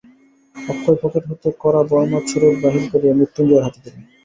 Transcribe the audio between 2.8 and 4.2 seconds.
করিয়া মৃত্যুঞ্জয়ের হাতে দিলেন।